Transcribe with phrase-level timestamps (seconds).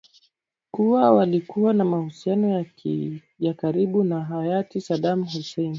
[0.71, 2.65] kuwa walikuwa na mahusiano
[3.39, 5.69] ya karibu na hayati sadaam hussein